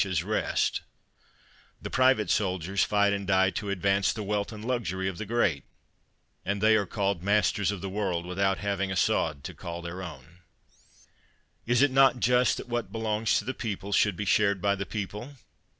[0.01, 0.83] 31 THE WORLD'S
[2.35, 5.63] FAMOUS ORATIONS fight and die to advance the wealth and luxury of the great,
[6.43, 10.01] and they are called masters of the world without having a sod to call their
[10.01, 10.39] own.
[11.67, 14.87] Is it not just that what belongs to the people should be shared by the
[14.87, 15.33] people?